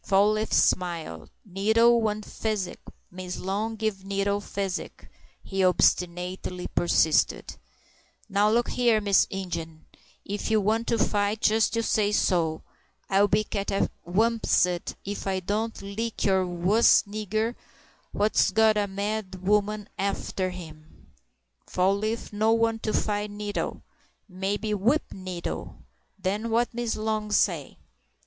Fall 0.03 0.31
leaf 0.31 0.51
smiled. 0.51 1.29
"Nettle 1.45 2.01
want 2.01 2.25
physic—Miss 2.25 3.37
Long 3.37 3.75
give 3.75 4.03
Nettle 4.03 4.41
physic," 4.41 5.07
he 5.43 5.63
obstinately 5.63 6.65
persisted. 6.73 7.55
"Now 8.27 8.49
look 8.49 8.69
here, 8.71 8.99
Mr. 8.99 9.27
Ingen, 9.29 9.85
ef 10.27 10.49
you 10.49 10.59
wants 10.59 10.87
to 10.89 10.97
fight, 10.97 11.41
jest 11.41 11.75
you 11.75 11.83
say 11.83 12.11
so, 12.11 12.63
and 13.09 13.15
I'll 13.19 13.27
be 13.27 13.43
catawampussed 13.43 14.95
ef 15.05 15.27
I 15.27 15.39
don't 15.39 15.79
lick 15.83 16.23
you 16.25 16.47
wuss'n 16.47 17.13
a 17.13 17.27
nigger 17.27 17.53
what's 18.11 18.49
got 18.49 18.77
a 18.77 18.87
mad 18.87 19.43
woman 19.47 19.87
arter 19.99 20.49
him!" 20.49 21.11
"Fall 21.67 21.95
leaf 21.95 22.33
no 22.33 22.51
want 22.53 22.81
to 22.81 22.93
fight 22.93 23.29
Nettle. 23.29 23.83
Maybe 24.27 24.73
whip 24.73 25.03
Nettle—den 25.13 26.49
what 26.49 26.73
Miss 26.73 26.95
Long 26.95 27.31
say?" 27.31 27.77